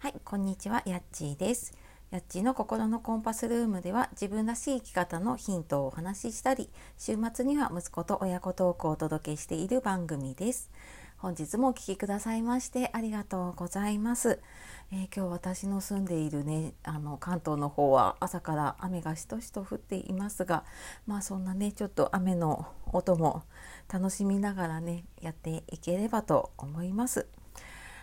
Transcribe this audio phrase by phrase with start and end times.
[0.00, 1.74] はい、こんにちは、やっちーです。
[2.12, 10.70] やっちーの心のコンパスルームでは自分らしい生き方のヒントをお話ししたり、週末には息子と親子トークをお届けしている番組です。
[11.16, 14.38] 本日もお聞きくださいましてありがとうございます。
[14.92, 20.62] えー今日私の住んでいるね、あの関東の方は朝から雨がしとしと降っていますが、
[21.08, 23.42] まあそんなね、ちょっと雨の音も
[23.92, 27.26] 楽しみながらね、やっていければと思います。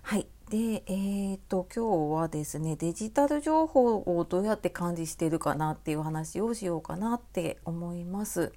[0.00, 0.26] はい。
[0.50, 8.52] で、えー、と、今日はですね、デジタル情報をどうやって管理しているかなっていう話をしようかなって思います。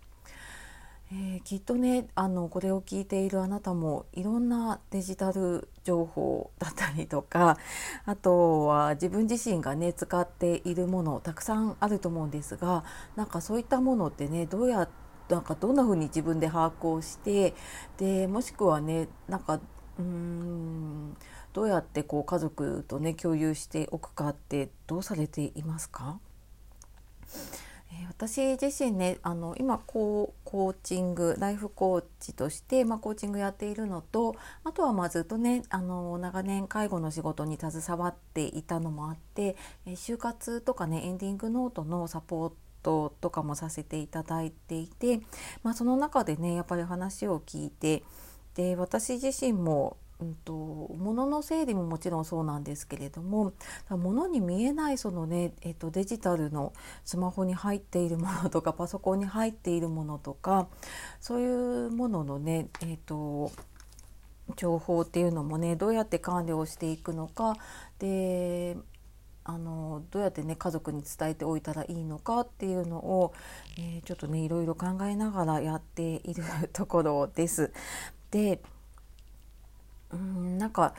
[1.11, 7.59] えーきっとねあのこれを聞いているあなたもいろんなデジタル情報だったりとか
[8.05, 12.83] あとは自分自身がね使っているものたくさんあると思うんですが
[13.15, 14.89] なんかそういったものってねどうや
[15.29, 17.53] なんかどんな風に自分で把握をして
[17.97, 21.15] でもしくはねなんかうーん
[21.55, 26.19] どうやってこう家族とね共有しておくかってどうされていますか？
[27.91, 42.53] えー私自身ねあの今こうコーチングライフコーチとして、まあ、コーチングやっているのとあとはまあずっとねあの長年介護の仕事に携わっていたのもあって、え就活とかねエンディングノートのサポー
[42.83, 45.21] トとかもさせていただいていて、
[45.63, 48.03] まあ、その中でねやっぱり話を聞いて
[48.55, 53.53] で私自身もうんと物の整理ももちろんそうなんですけれども
[53.89, 60.67] 物に見えないそのね、えっと、デジタルのスマホに入っているものとかパソコンに入っているものとか
[61.19, 63.51] そういうもののね、えっと、
[64.55, 67.57] 情報っていうのもねどうやって管理をしていくのか
[67.99, 68.77] で
[69.43, 73.33] あのどうやってね家族に伝えておいたらいいのかっていうのを、
[73.77, 76.43] えーちょっとねいろいろ考えながらやっている
[76.73, 77.71] ところです。
[78.31, 78.59] で
[80.15, 80.93] うんなんか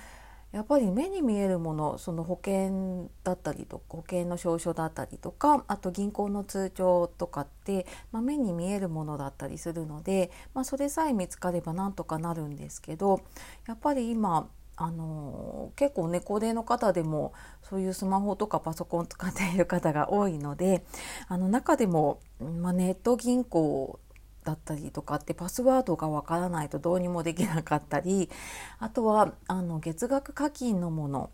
[0.52, 13.20] やっぱり目に見えるものその保険だったりとか保険の証書だったりとかあと銀行の通帳とかって、まあ、目に見えるものだったりするので、まあ、それさえ見つかればなんとかなるんですけど
[13.66, 17.32] やっぱり今あの結構ね高齢の方でも
[17.62, 20.84] そういうスマホとかパソコン使っている方が多いので
[21.28, 22.20] あの中でも、
[22.60, 23.98] まあ、ネット銀行
[24.46, 28.30] だったりとかってパスワードがわからないとどうにもできなかったり
[28.78, 31.30] あとはあの月額課金のもの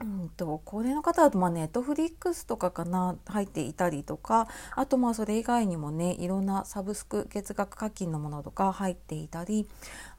[0.00, 4.46] うんと高齢の方だとまあネットフリックスとかかな入っていたりとか
[4.76, 9.66] あとまあそれ以外にもねいろんなサブスク月額課金のものとか入っていたり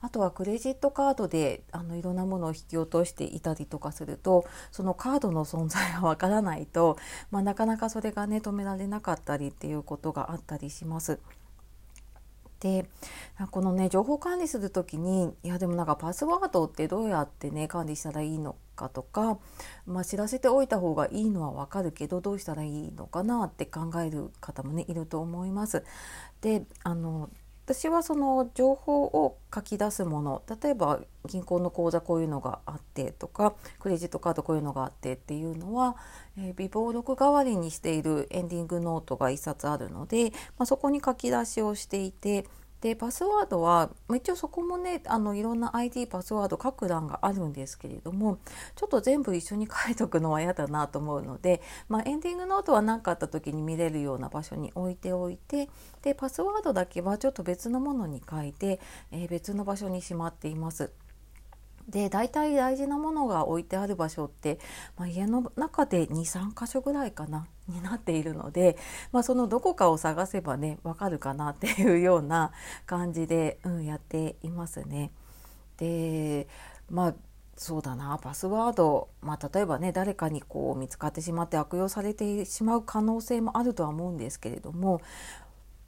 [0.02, 6.98] あとはクレジットカードであのいろんなものを引き落としていたりとかするとそのカードの存在がわからないと、
[7.30, 11.20] まあ、なかなかそれがね止められなかったりっていうことがあったりします。
[12.60, 12.86] で
[13.50, 19.38] このね情報管理する時にいやでもなんかパスワードってどうやってね管理したらいいのかとか、
[19.86, 25.84] まあ、知らせておいた方がいいのはわかるけどどうしたらいいのかなって考える方もねいると思います。
[26.42, 27.30] であの
[27.72, 30.98] 私はその情報を書き出すもの例えば
[31.28, 35.94] 銀行の口座こういうのがあってとかクレジットカードこういうのがあってっていうのは、
[36.36, 42.44] えー微暴録代わりにしているエンディングノートが1冊あるので、まあ、そこに書き出しをしていて
[42.80, 48.38] でパスワードは一応そこもねあのいろんな ID パスワード書く欄があるんですけれども
[48.74, 55.68] ちょっと全部一緒に書いとくのは嫌だなと思うので、まあ、エンディングノートは何かあった時に見れるような場所に置いておいて
[56.02, 58.80] でパスワードだけはちょっと別のものに書いて、
[59.10, 60.90] えー別の場所にしまっています。
[61.90, 64.58] で大体大事なものが置いてある場所って、
[64.96, 68.76] まあ、家の中で23箇所ぐらいかなになっているので、
[69.12, 72.52] まあ、そのどこかを探せばねわかるかなっていうような
[72.86, 75.12] 感じで、うん、やっていますね。
[75.76, 76.46] で
[76.88, 77.14] まあ
[77.56, 85.02] そうだなパスワード、まあ、例えばね誰かにこう見つかってしまって悪用されてしまう可能性もあるとは思うんですけれども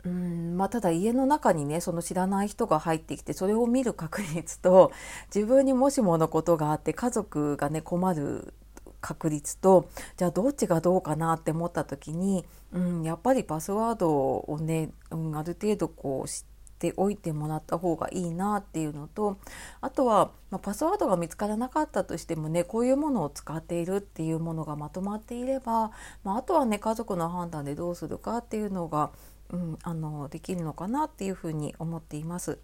[0.04, 4.90] うんまあ、ただ家の中にねその知らない人が入ってきてそれを見る確率と
[5.34, 8.54] 自分にもしものことがあって家族がね困る
[9.00, 16.44] 確率とじゃあどっちがどうかなって思った時に、うん、やっぱりパスワードをね、うん、ある程度こう知っ
[16.78, 19.38] ておいてもらった方がいいなっていうのと
[19.80, 25.90] あとは、まあ、パスワードが見つからなかったとしてもねこういうものを使っているっていうものがまとまっていれば、
[26.24, 29.10] まあ、あとはね家族の判断でどうするかっていうのが
[29.52, 32.58] うん、あのできるのかなっていうふうに思っています。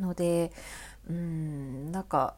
[0.00, 0.52] ので
[1.08, 2.34] うんなんか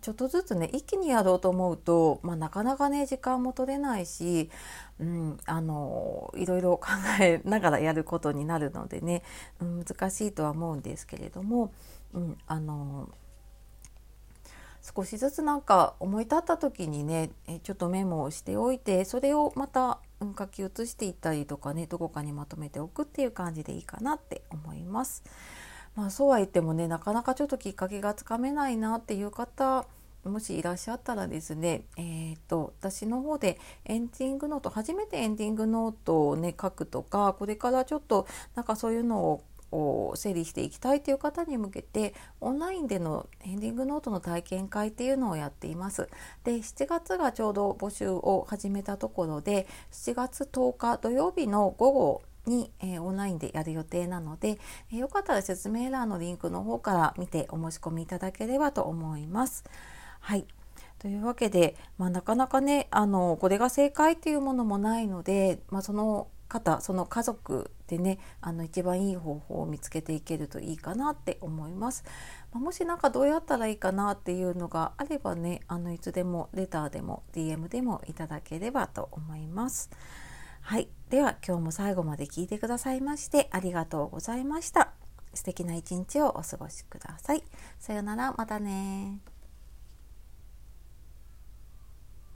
[0.00, 4.50] ちょっとずつね一気にやろうと思うと、まあ、なかなかね時間も取れないし、
[5.00, 6.86] うん、あのいろいろ 考
[7.20, 9.22] えながらやることになるのでね、
[9.60, 11.72] うん、難しいとは思うんですけれども、
[12.14, 13.08] うん、あの
[14.82, 17.30] 少しずつなんか思い立った時にね
[17.62, 19.98] ちょっとメモをしておいてそれをまた
[20.38, 25.22] 書き写していったりとかねどこかにまとめておくっていう感じでいいかなって思います。
[25.96, 29.86] まあ、そうは言ってもねなかなかちょっときっかけがつかめないなっていう方
[30.24, 39.42] もしいらっしゃったらですね、えーと、私の方でエンディングノート初めてエンディングノートをね書くとかこれからちょっとなんかそういうのをを
[40.16, 46.08] 整理していきたいという方に向けてオンラインでのエンディングノートの体験会っていうのをやっています。
[46.44, 54.58] で7月がちょうど募集を始めたところで7月10日土曜日の午後に、えー、オンラインでやる予定なので、
[54.92, 59.64] えー、よかったら説明欄のリンクの方から見てお申し込みいただければと思います。
[60.20, 60.46] はい
[60.98, 72.04] というわけで、まあ、なかなかねあのこれが正解っていうものもないので、まあ、その方その家族でねあの一番いい方法を見つけていけるといいかなって思います。
[72.52, 79.90] まあ、もし何かどうやったらいいかなっていうのがあればねあのいつでもレターでも DM でもいただければと思います。
[80.60, 84.92] はい、では今日も最後まで聞いてくださいましてありがとうございました。
[85.32, 87.44] 素敵な一日をお過ごしください。
[87.78, 89.20] さようなら、またね